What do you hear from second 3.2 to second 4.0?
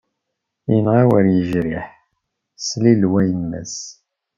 yemma-s.